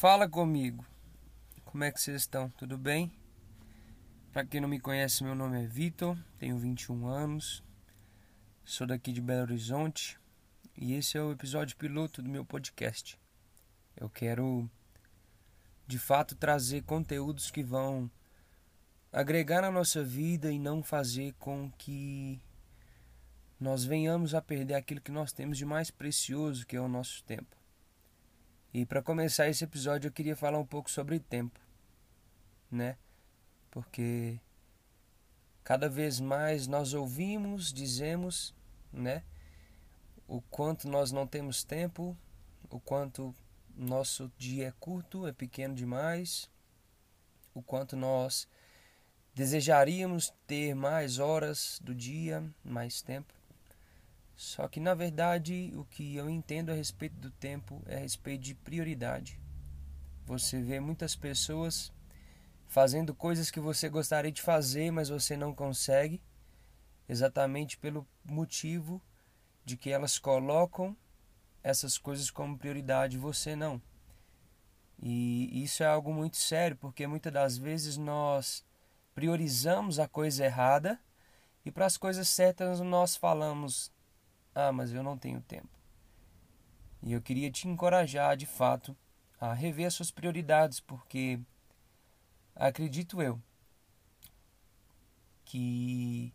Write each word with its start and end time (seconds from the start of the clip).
Fala 0.00 0.28
comigo. 0.28 0.86
Como 1.64 1.82
é 1.82 1.90
que 1.90 2.00
vocês 2.00 2.20
estão? 2.20 2.48
Tudo 2.50 2.78
bem? 2.78 3.10
Para 4.32 4.46
quem 4.46 4.60
não 4.60 4.68
me 4.68 4.78
conhece, 4.78 5.24
meu 5.24 5.34
nome 5.34 5.60
é 5.60 5.66
Vitor, 5.66 6.16
tenho 6.38 6.56
21 6.56 7.08
anos, 7.08 7.64
sou 8.64 8.86
daqui 8.86 9.10
de 9.10 9.20
Belo 9.20 9.42
Horizonte 9.42 10.16
e 10.76 10.94
esse 10.94 11.18
é 11.18 11.20
o 11.20 11.32
episódio 11.32 11.76
piloto 11.76 12.22
do 12.22 12.30
meu 12.30 12.44
podcast. 12.44 13.18
Eu 13.96 14.08
quero 14.08 14.70
de 15.84 15.98
fato 15.98 16.36
trazer 16.36 16.84
conteúdos 16.84 17.50
que 17.50 17.64
vão 17.64 18.08
agregar 19.12 19.62
na 19.62 19.70
nossa 19.72 20.04
vida 20.04 20.52
e 20.52 20.60
não 20.60 20.80
fazer 20.80 21.34
com 21.40 21.72
que 21.76 22.40
nós 23.58 23.84
venhamos 23.84 24.32
a 24.32 24.40
perder 24.40 24.74
aquilo 24.74 25.00
que 25.00 25.10
nós 25.10 25.32
temos 25.32 25.58
de 25.58 25.64
mais 25.64 25.90
precioso, 25.90 26.64
que 26.64 26.76
é 26.76 26.80
o 26.80 26.86
nosso 26.86 27.24
tempo. 27.24 27.58
E 28.72 28.84
para 28.84 29.02
começar 29.02 29.48
esse 29.48 29.64
episódio 29.64 30.08
eu 30.08 30.12
queria 30.12 30.36
falar 30.36 30.58
um 30.58 30.66
pouco 30.66 30.90
sobre 30.90 31.18
tempo, 31.18 31.58
né? 32.70 32.98
Porque 33.70 34.38
cada 35.64 35.88
vez 35.88 36.20
mais 36.20 36.66
nós 36.66 36.92
ouvimos, 36.92 37.72
dizemos, 37.72 38.54
né? 38.92 39.24
O 40.26 40.42
quanto 40.42 40.86
nós 40.86 41.10
não 41.10 41.26
temos 41.26 41.64
tempo, 41.64 42.14
o 42.68 42.78
quanto 42.78 43.34
nosso 43.74 44.30
dia 44.36 44.68
é 44.68 44.72
curto, 44.72 45.26
é 45.26 45.32
pequeno 45.32 45.74
demais, 45.74 46.50
o 47.54 47.62
quanto 47.62 47.96
nós 47.96 48.46
desejaríamos 49.34 50.30
ter 50.46 50.74
mais 50.74 51.18
horas 51.18 51.80
do 51.82 51.94
dia, 51.94 52.44
mais 52.62 53.00
tempo. 53.00 53.37
Só 54.38 54.68
que 54.68 54.78
na 54.78 54.94
verdade 54.94 55.72
o 55.74 55.84
que 55.84 56.14
eu 56.14 56.30
entendo 56.30 56.70
a 56.70 56.74
respeito 56.74 57.16
do 57.16 57.28
tempo 57.28 57.82
é 57.86 57.96
a 57.96 57.98
respeito 57.98 58.42
de 58.42 58.54
prioridade. 58.54 59.40
Você 60.24 60.62
vê 60.62 60.78
muitas 60.78 61.16
pessoas 61.16 61.92
fazendo 62.68 63.12
coisas 63.12 63.50
que 63.50 63.58
você 63.58 63.88
gostaria 63.88 64.30
de 64.30 64.40
fazer, 64.40 64.92
mas 64.92 65.08
você 65.08 65.36
não 65.36 65.52
consegue, 65.52 66.22
exatamente 67.08 67.76
pelo 67.76 68.06
motivo 68.24 69.02
de 69.64 69.76
que 69.76 69.90
elas 69.90 70.20
colocam 70.20 70.96
essas 71.60 71.98
coisas 71.98 72.30
como 72.30 72.56
prioridade 72.56 73.18
você 73.18 73.56
não. 73.56 73.82
E 75.02 75.64
isso 75.64 75.82
é 75.82 75.86
algo 75.86 76.14
muito 76.14 76.36
sério, 76.36 76.76
porque 76.76 77.08
muitas 77.08 77.32
das 77.32 77.58
vezes 77.58 77.96
nós 77.96 78.64
priorizamos 79.16 79.98
a 79.98 80.06
coisa 80.06 80.44
errada 80.44 80.96
e 81.64 81.72
para 81.72 81.86
as 81.86 81.96
coisas 81.96 82.28
certas 82.28 82.78
nós 82.78 83.16
falamos 83.16 83.90
ah, 84.58 84.72
mas 84.72 84.92
eu 84.92 85.02
não 85.02 85.16
tenho 85.16 85.40
tempo. 85.40 85.68
E 87.02 87.12
eu 87.12 87.22
queria 87.22 87.50
te 87.50 87.68
encorajar, 87.68 88.36
de 88.36 88.46
fato, 88.46 88.96
a 89.40 89.52
rever 89.52 89.86
as 89.86 89.94
suas 89.94 90.10
prioridades, 90.10 90.80
porque 90.80 91.38
acredito 92.56 93.22
eu 93.22 93.40
que 95.44 96.32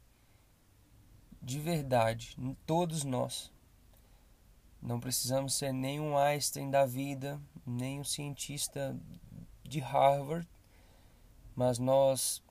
de 1.42 1.60
verdade, 1.60 2.38
todos 2.66 3.04
nós 3.04 3.52
não 4.82 5.00
precisamos 5.00 5.56
ser 5.56 5.74
nem 5.74 6.00
um 6.00 6.18
Einstein 6.18 6.72
da 6.72 6.86
vida, 6.86 7.40
nem 7.66 8.00
um 8.00 8.04
cientista 8.04 8.98
de 9.62 9.80
Harvard, 9.82 10.48
mas 11.54 11.78
nós 11.78 12.42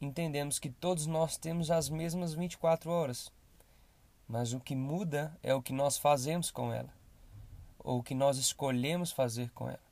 entendemos 0.00 0.58
que 0.58 0.68
todos 0.68 1.06
nós 1.06 1.36
temos 1.36 1.70
as 1.70 1.88
mesmas 1.88 2.34
24 2.34 2.90
horas. 2.90 3.32
Mas 4.26 4.52
o 4.52 4.60
que 4.60 4.74
muda 4.74 5.36
é 5.42 5.54
o 5.54 5.62
que 5.62 5.72
nós 5.72 5.98
fazemos 5.98 6.50
com 6.50 6.72
ela, 6.72 6.92
ou 7.78 7.98
o 7.98 8.02
que 8.02 8.14
nós 8.14 8.38
escolhemos 8.38 9.12
fazer 9.12 9.50
com 9.50 9.68
ela. 9.68 9.82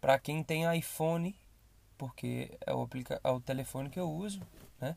Para 0.00 0.18
quem 0.18 0.42
tem 0.42 0.74
iPhone, 0.76 1.38
porque 1.98 2.56
é 2.66 2.72
o, 2.72 2.88
é 3.24 3.30
o 3.30 3.40
telefone 3.40 3.90
que 3.90 4.00
eu 4.00 4.10
uso, 4.10 4.40
né? 4.80 4.96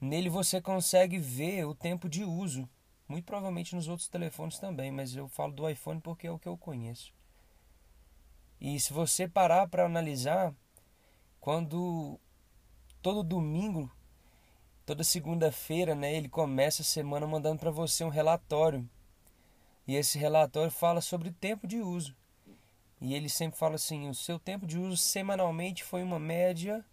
nele 0.00 0.28
você 0.28 0.60
consegue 0.60 1.18
ver 1.18 1.64
o 1.66 1.74
tempo 1.74 2.08
de 2.08 2.24
uso. 2.24 2.68
Muito 3.06 3.24
provavelmente 3.24 3.74
nos 3.74 3.88
outros 3.88 4.08
telefones 4.08 4.58
também, 4.58 4.90
mas 4.90 5.14
eu 5.16 5.28
falo 5.28 5.52
do 5.52 5.68
iPhone 5.68 6.00
porque 6.00 6.26
é 6.26 6.30
o 6.30 6.38
que 6.38 6.48
eu 6.48 6.56
conheço. 6.56 7.12
E 8.60 8.78
se 8.78 8.92
você 8.92 9.26
parar 9.26 9.68
para 9.68 9.86
analisar, 9.86 10.54
quando 11.40 12.20
todo 13.02 13.22
domingo 13.22 13.90
toda 14.90 15.04
segunda-feira, 15.04 15.94
né, 15.94 16.12
ele 16.16 16.28
começa 16.28 16.82
a 16.82 16.84
semana 16.84 17.24
mandando 17.24 17.60
para 17.60 17.70
você 17.70 18.02
um 18.02 18.08
relatório. 18.08 18.90
E 19.86 19.94
esse 19.94 20.18
relatório 20.18 20.72
fala 20.72 21.00
sobre 21.00 21.30
tempo 21.30 21.64
de 21.64 21.76
uso. 21.76 22.16
E 23.00 23.14
ele 23.14 23.28
sempre 23.28 23.56
fala 23.56 23.76
assim: 23.76 24.08
o 24.08 24.14
seu 24.14 24.36
tempo 24.36 24.66
de 24.66 24.76
uso 24.76 24.96
semanalmente 24.96 25.84
foi 25.84 26.02
uma 26.02 26.18
média 26.18 26.84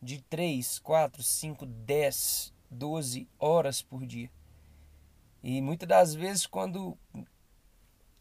de 0.00 0.22
3, 0.22 0.78
4, 0.78 1.20
5, 1.20 1.66
10, 1.66 2.54
12 2.70 3.28
horas 3.40 3.82
por 3.82 4.06
dia. 4.06 4.30
E 5.42 5.60
muitas 5.60 5.88
das 5.88 6.14
vezes, 6.14 6.46
quando 6.46 6.96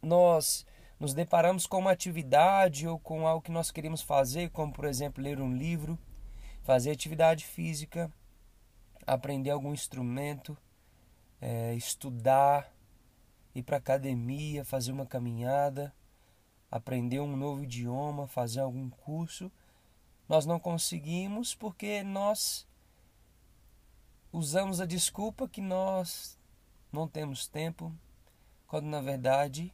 nós 0.02 0.66
nos 1.00 1.14
deparamos 1.14 1.68
com 1.68 1.78
uma 1.78 1.92
atividade 1.92 2.88
ou 2.88 2.98
com 2.98 3.28
algo 3.28 3.44
que 3.44 3.52
nós 3.52 3.70
queremos 3.70 4.02
fazer, 4.02 4.50
como 4.50 4.74
por 4.74 4.86
exemplo 4.86 5.24
ler 5.24 5.40
um 5.40 5.56
livro, 5.56 5.96
fazer 6.64 6.90
atividade 6.90 7.46
física, 7.46 8.12
aprender 9.06 9.50
algum 9.50 9.74
instrumento, 9.74 10.58
é, 11.40 11.74
estudar, 11.76 12.72
ir 13.54 13.64
para 13.64 13.78
academia, 13.78 14.64
fazer 14.64 14.92
uma 14.92 15.06
caminhada, 15.06 15.94
aprender 16.70 17.20
um 17.20 17.36
novo 17.36 17.64
idioma, 17.64 18.28
fazer 18.28 18.62
algum 18.62 18.90
curso, 18.90 19.52
nós 20.28 20.46
não 20.46 20.60
conseguimos 20.60 21.54
porque 21.54 22.04
nós 22.04 22.68
usamos 24.32 24.80
a 24.80 24.86
desculpa 24.86 25.48
que 25.48 25.62
nós 25.62 26.40
não 26.92 27.08
temos 27.08 27.48
tempo, 27.48 27.94
quando 28.66 28.86
na 28.86 29.02
verdade 29.02 29.74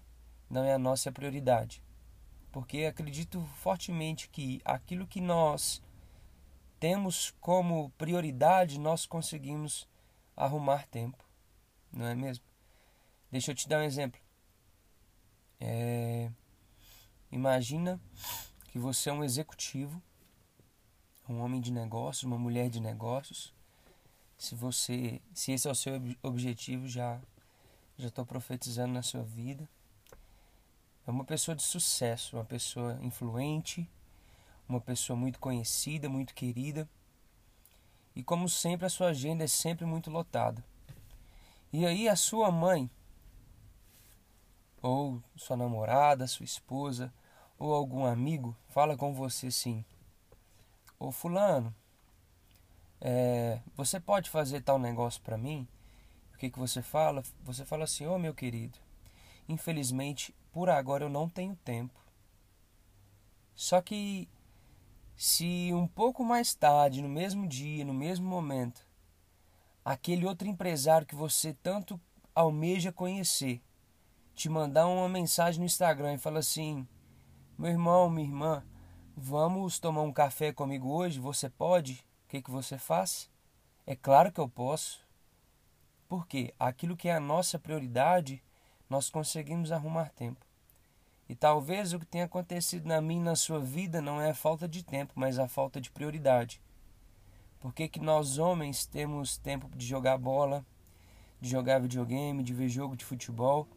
não 0.49 0.63
é 0.63 0.73
a 0.73 0.79
nossa 0.79 1.11
prioridade. 1.11 1.83
Porque 2.51 2.85
acredito 2.85 3.41
fortemente 3.57 4.29
que 4.29 4.61
aquilo 4.65 5.05
que 5.05 5.21
nós 5.21 5.81
temos 6.79 7.33
como 7.39 7.89
prioridade, 7.91 8.79
nós 8.79 9.05
conseguimos 9.05 9.87
arrumar 10.35 10.87
tempo, 10.87 11.23
não 11.91 12.05
é 12.05 12.15
mesmo? 12.15 12.43
Deixa 13.31 13.51
eu 13.51 13.55
te 13.55 13.67
dar 13.67 13.79
um 13.79 13.83
exemplo. 13.83 14.19
É... 15.59 16.31
Imagina 17.31 17.99
que 18.71 18.79
você 18.79 19.09
é 19.09 19.13
um 19.13 19.23
executivo, 19.23 20.01
um 21.27 21.41
homem 21.41 21.59
de 21.59 21.71
negócios, 21.71 22.23
uma 22.23 22.37
mulher 22.37 22.69
de 22.69 22.79
negócios. 22.79 23.53
Se 24.37 24.55
você, 24.55 25.21
se 25.33 25.51
esse 25.51 25.67
é 25.67 25.71
o 25.71 25.75
seu 25.75 25.93
objetivo, 26.23 26.87
já 26.87 27.19
já 27.97 28.09
estou 28.09 28.25
profetizando 28.25 28.93
na 28.93 29.01
sua 29.01 29.23
vida. 29.23 29.67
É 31.05 31.09
uma 31.09 31.23
pessoa 31.23 31.55
de 31.55 31.63
sucesso, 31.63 32.35
uma 32.35 32.45
pessoa 32.45 32.99
influente, 33.01 33.89
uma 34.67 34.81
pessoa 34.81 35.17
muito 35.17 35.39
conhecida, 35.39 36.09
muito 36.09 36.33
querida. 36.33 36.87
E 38.15 38.23
como 38.23 38.49
sempre, 38.49 38.85
a 38.85 38.89
sua 38.89 39.09
agenda 39.09 39.43
é 39.43 39.47
sempre 39.47 39.85
muito 39.85 40.09
lotada. 40.09 40.63
E 41.71 41.85
aí 41.85 42.07
a 42.07 42.15
sua 42.15 42.51
mãe, 42.51 42.89
ou 44.81 45.21
sua 45.35 45.57
namorada, 45.57 46.27
sua 46.27 46.43
esposa, 46.43 47.13
ou 47.59 47.73
algum 47.73 48.05
amigo 48.05 48.55
fala 48.69 48.95
com 48.95 49.13
você 49.13 49.47
assim: 49.47 49.83
Ô 50.99 51.11
Fulano, 51.11 51.73
é, 52.99 53.59
você 53.75 53.99
pode 53.99 54.29
fazer 54.29 54.61
tal 54.61 54.79
negócio 54.79 55.21
para 55.21 55.37
mim? 55.37 55.67
O 56.33 56.37
que, 56.37 56.49
que 56.49 56.59
você 56.59 56.81
fala? 56.81 57.23
Você 57.43 57.65
fala 57.65 57.83
assim: 57.83 58.05
Ô 58.07 58.15
oh, 58.15 58.19
meu 58.19 58.33
querido, 58.33 58.77
infelizmente 59.47 60.33
por 60.51 60.69
agora 60.69 61.03
eu 61.03 61.09
não 61.09 61.29
tenho 61.29 61.55
tempo. 61.57 61.93
Só 63.55 63.81
que 63.81 64.27
se 65.17 65.73
um 65.73 65.87
pouco 65.87 66.23
mais 66.23 66.53
tarde, 66.53 67.01
no 67.01 67.09
mesmo 67.09 67.47
dia, 67.47 67.83
no 67.83 67.93
mesmo 67.93 68.27
momento, 68.27 68.85
aquele 69.83 70.27
outro 70.27 70.47
empresário 70.47 71.07
que 71.07 71.15
você 71.15 71.53
tanto 71.55 71.99
almeja 72.35 72.91
conhecer 72.91 73.61
te 74.37 74.47
mandar 74.47 74.85
uma 74.85 75.09
mensagem 75.09 75.59
no 75.59 75.65
Instagram 75.65 76.13
e 76.13 76.19
fala 76.19 76.37
assim: 76.37 76.87
Meu 77.57 77.71
irmão, 77.71 78.07
minha 78.07 78.27
irmã, 78.27 78.63
vamos 79.15 79.79
tomar 79.79 80.03
um 80.03 80.13
café 80.13 80.53
comigo 80.53 80.87
hoje? 80.87 81.19
Você 81.19 81.49
pode? 81.49 82.05
O 82.25 82.29
que, 82.29 82.39
que 82.43 82.51
você 82.51 82.77
faz? 82.77 83.27
É 83.87 83.95
claro 83.95 84.31
que 84.31 84.39
eu 84.39 84.47
posso. 84.47 85.03
Porque 86.07 86.53
aquilo 86.59 86.95
que 86.95 87.09
é 87.09 87.15
a 87.15 87.19
nossa 87.19 87.57
prioridade, 87.57 88.43
nós 88.87 89.09
conseguimos 89.09 89.71
arrumar 89.71 90.11
tempo. 90.11 90.46
E 91.29 91.35
talvez 91.35 91.93
o 91.93 91.99
que 91.99 92.05
tenha 92.05 92.25
acontecido 92.25 92.87
na 92.87 93.01
minha 93.01 93.21
e 93.21 93.23
na 93.23 93.35
sua 93.35 93.59
vida 93.59 94.01
não 94.01 94.21
é 94.21 94.29
a 94.29 94.35
falta 94.35 94.67
de 94.67 94.83
tempo, 94.83 95.13
mas 95.15 95.37
a 95.37 95.47
falta 95.47 95.81
de 95.81 95.91
prioridade. 95.91 96.61
Por 97.59 97.73
que, 97.73 97.87
que 97.89 97.99
nós 97.99 98.37
homens 98.37 98.85
temos 98.85 99.37
tempo 99.37 99.69
de 99.75 99.85
jogar 99.85 100.17
bola, 100.17 100.65
de 101.41 101.49
jogar 101.49 101.81
videogame, 101.81 102.43
de 102.43 102.53
ver 102.53 102.69
jogo 102.69 102.95
de 102.95 103.03
futebol, 103.03 103.67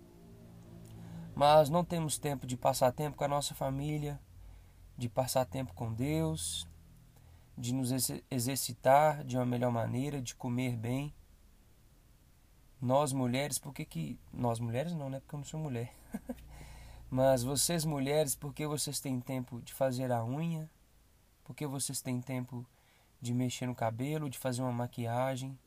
mas 1.35 1.69
não 1.71 1.85
temos 1.85 2.19
tempo 2.19 2.47
de 2.47 2.57
passar 2.57 2.93
tempo 2.93 3.17
com 3.17 3.25
a 3.25 3.29
nossa 3.29 3.55
família, 3.55 4.21
de 4.97 5.09
passar 5.09 5.45
tempo 5.45 5.73
com 5.75 5.93
Deus, 5.93 6.69
de 7.57 7.75
nos 7.75 7.91
exercitar 8.31 9.25
de 9.25 9.37
uma 9.37 9.47
melhor 9.47 9.73
maneira, 9.73 10.21
de 10.21 10.35
comer 10.35 10.77
bem. 10.77 11.13
Nós 12.81 13.13
mulheres, 13.13 13.59
por 13.59 13.75
que 13.75 13.85
que 13.85 14.19
nós 14.33 14.61
mulheres 14.61 14.95
não, 14.95 15.11
né? 15.11 15.21
Porque 15.21 15.35
eu 15.35 15.39
não 15.39 15.45
sou 15.45 15.61
mulher. 15.61 15.93
Mas 17.11 17.43
vocês 17.43 17.85
mulheres, 17.85 18.37
porque 18.37 18.65
vocês 18.69 19.01
têm 19.01 19.21
tempo 19.21 19.61
de 19.63 19.75
fazer 19.75 20.13
a 20.13 20.25
unha? 20.25 20.71
Porque 21.43 21.67
vocês 21.67 22.01
têm 22.01 22.21
tempo 22.21 22.65
de 23.21 23.35
mexer 23.35 23.67
no 23.67 23.75
cabelo, 23.75 24.31
de 24.31 24.39
fazer 24.39 24.63
uma 24.63 24.71
maquiagem, 24.71 25.59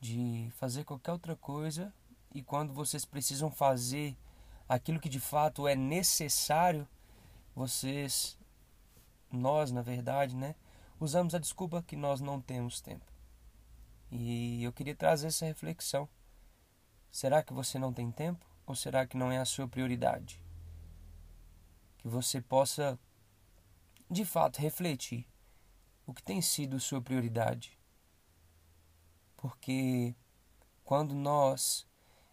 de 0.00 0.50
fazer 0.56 0.82
qualquer 0.82 1.12
outra 1.12 1.36
coisa, 1.36 1.94
e 2.34 2.42
quando 2.42 2.72
vocês 2.72 3.04
precisam 3.04 3.52
fazer 3.52 4.16
aquilo 4.68 4.98
que 4.98 5.08
de 5.08 5.20
fato 5.20 5.68
é 5.68 5.76
necessário, 5.76 6.88
vocês 7.54 8.36
nós, 9.30 9.70
na 9.70 9.80
verdade, 9.80 10.34
né, 10.34 10.56
usamos 10.98 11.36
a 11.36 11.38
desculpa 11.38 11.84
que 11.86 11.94
nós 11.94 12.20
não 12.20 12.40
temos 12.40 12.80
tempo. 12.80 13.06
E 14.10 14.64
eu 14.64 14.72
queria 14.72 14.96
trazer 14.96 15.28
essa 15.28 15.46
reflexão. 15.46 16.08
Será 17.12 17.44
que 17.44 17.52
você 17.52 17.78
não 17.78 17.92
tem 17.92 18.10
tempo 18.10 18.44
ou 18.66 18.74
será 18.74 19.06
que 19.06 19.16
não 19.16 19.30
é 19.30 19.38
a 19.38 19.44
sua 19.44 19.68
prioridade? 19.68 20.47
Que 21.98 22.08
você 22.08 22.40
possa 22.40 22.98
de 24.10 24.24
fato 24.24 24.60
refletir 24.60 25.26
o 26.06 26.14
que 26.14 26.22
tem 26.22 26.40
sido 26.40 26.80
sua 26.80 27.02
prioridade. 27.02 27.78
Porque 29.36 30.14
quando 30.84 31.14
nós 31.14 31.86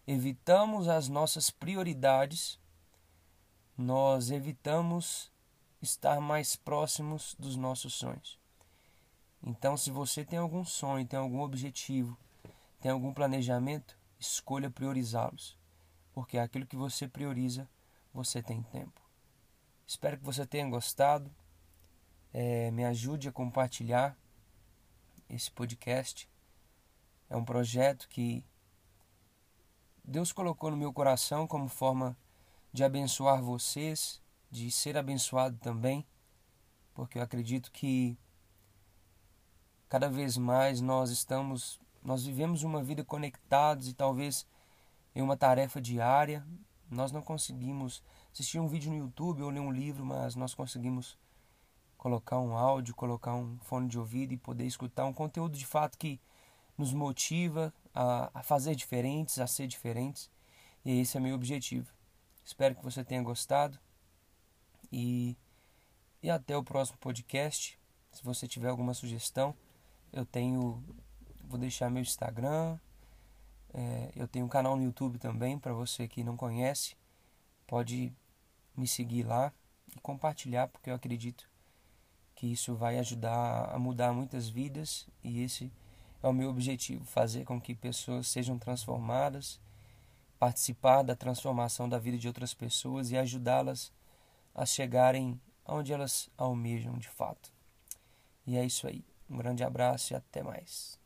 evitamos 0.06 0.88
as 0.88 1.08
nossas 1.08 1.50
prioridades, 1.50 2.58
nós 3.76 4.30
evitamos 4.30 5.30
estar 5.82 6.20
mais 6.20 6.56
próximos 6.56 7.36
dos 7.38 7.56
nossos 7.56 7.94
sonhos. 7.94 8.38
Então, 9.42 9.76
se 9.76 9.90
você 9.90 10.24
tem 10.24 10.38
algum 10.38 10.64
sonho, 10.64 11.06
tem 11.06 11.18
algum 11.18 11.40
objetivo, 11.40 12.16
tem 12.80 12.90
algum 12.90 13.12
planejamento, 13.12 13.98
escolha 14.18 14.70
priorizá-los, 14.70 15.56
porque 16.12 16.38
aquilo 16.38 16.66
que 16.66 16.76
você 16.76 17.06
prioriza, 17.06 17.68
você 18.12 18.42
tem 18.42 18.62
tempo. 18.62 19.05
Espero 19.86 20.18
que 20.18 20.24
você 20.24 20.44
tenha 20.44 20.68
gostado. 20.68 21.30
É, 22.32 22.70
me 22.72 22.84
ajude 22.84 23.28
a 23.28 23.32
compartilhar 23.32 24.18
esse 25.28 25.50
podcast. 25.50 26.28
É 27.30 27.36
um 27.36 27.44
projeto 27.44 28.08
que 28.08 28.44
Deus 30.04 30.32
colocou 30.32 30.70
no 30.70 30.76
meu 30.76 30.92
coração 30.92 31.46
como 31.46 31.68
forma 31.68 32.16
de 32.72 32.84
abençoar 32.84 33.42
vocês, 33.42 34.20
de 34.50 34.70
ser 34.70 34.96
abençoado 34.96 35.56
também, 35.58 36.06
porque 36.92 37.18
eu 37.18 37.22
acredito 37.22 37.72
que 37.72 38.18
cada 39.88 40.08
vez 40.08 40.36
mais 40.36 40.80
nós 40.80 41.10
estamos, 41.10 41.80
nós 42.02 42.24
vivemos 42.24 42.62
uma 42.62 42.82
vida 42.82 43.04
conectados 43.04 43.88
e 43.88 43.94
talvez 43.94 44.46
em 45.14 45.22
uma 45.22 45.36
tarefa 45.36 45.80
diária, 45.80 46.46
nós 46.90 47.10
não 47.10 47.22
conseguimos 47.22 48.02
assistir 48.36 48.60
um 48.60 48.68
vídeo 48.68 48.90
no 48.90 48.98
YouTube 48.98 49.42
ou 49.42 49.48
ler 49.48 49.60
um 49.60 49.72
livro, 49.72 50.04
mas 50.04 50.34
nós 50.34 50.54
conseguimos 50.54 51.16
colocar 51.96 52.38
um 52.38 52.54
áudio, 52.54 52.94
colocar 52.94 53.34
um 53.34 53.58
fone 53.60 53.88
de 53.88 53.98
ouvido 53.98 54.34
e 54.34 54.36
poder 54.36 54.66
escutar 54.66 55.06
um 55.06 55.12
conteúdo 55.12 55.56
de 55.56 55.66
fato 55.66 55.96
que 55.96 56.20
nos 56.76 56.92
motiva 56.92 57.72
a, 57.94 58.30
a 58.34 58.42
fazer 58.42 58.74
diferentes, 58.74 59.38
a 59.38 59.46
ser 59.46 59.66
diferentes. 59.66 60.30
E 60.84 61.00
esse 61.00 61.16
é 61.16 61.20
meu 61.20 61.34
objetivo. 61.34 61.90
Espero 62.44 62.74
que 62.74 62.84
você 62.84 63.02
tenha 63.02 63.22
gostado. 63.22 63.78
E, 64.92 65.34
e 66.22 66.28
até 66.28 66.54
o 66.54 66.62
próximo 66.62 66.98
podcast. 66.98 67.80
Se 68.12 68.22
você 68.22 68.46
tiver 68.46 68.68
alguma 68.68 68.92
sugestão, 68.92 69.54
eu 70.12 70.26
tenho. 70.26 70.84
Vou 71.42 71.58
deixar 71.58 71.90
meu 71.90 72.02
Instagram. 72.02 72.78
É, 73.72 74.12
eu 74.14 74.28
tenho 74.28 74.44
um 74.44 74.48
canal 74.48 74.76
no 74.76 74.84
YouTube 74.84 75.18
também, 75.18 75.58
para 75.58 75.72
você 75.72 76.06
que 76.06 76.22
não 76.22 76.36
conhece. 76.36 76.94
Pode 77.66 78.14
me 78.76 78.86
seguir 78.86 79.24
lá 79.24 79.52
e 79.94 80.00
compartilhar, 80.00 80.68
porque 80.68 80.90
eu 80.90 80.94
acredito 80.94 81.48
que 82.34 82.46
isso 82.46 82.74
vai 82.74 82.98
ajudar 82.98 83.70
a 83.74 83.78
mudar 83.78 84.12
muitas 84.12 84.48
vidas 84.48 85.06
e 85.24 85.42
esse 85.42 85.72
é 86.22 86.28
o 86.28 86.32
meu 86.32 86.50
objetivo, 86.50 87.04
fazer 87.04 87.44
com 87.44 87.60
que 87.60 87.74
pessoas 87.74 88.28
sejam 88.28 88.58
transformadas, 88.58 89.60
participar 90.38 91.02
da 91.02 91.16
transformação 91.16 91.88
da 91.88 91.98
vida 91.98 92.18
de 92.18 92.28
outras 92.28 92.52
pessoas 92.52 93.10
e 93.10 93.16
ajudá-las 93.16 93.92
a 94.54 94.66
chegarem 94.66 95.40
onde 95.66 95.92
elas 95.92 96.28
almejam 96.36 96.98
de 96.98 97.08
fato. 97.08 97.52
E 98.46 98.56
é 98.56 98.64
isso 98.64 98.86
aí. 98.86 99.04
Um 99.28 99.36
grande 99.38 99.64
abraço 99.64 100.12
e 100.12 100.16
até 100.16 100.42
mais. 100.42 100.98